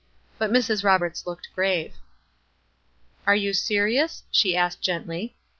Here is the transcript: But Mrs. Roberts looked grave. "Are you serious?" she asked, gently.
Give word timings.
But 0.39 0.49
Mrs. 0.49 0.83
Roberts 0.83 1.27
looked 1.27 1.53
grave. 1.53 1.93
"Are 3.27 3.35
you 3.35 3.53
serious?" 3.53 4.23
she 4.31 4.57
asked, 4.57 4.81
gently. 4.81 5.35